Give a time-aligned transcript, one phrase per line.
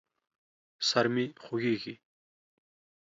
[0.89, 1.93] سر مې خوږېږي.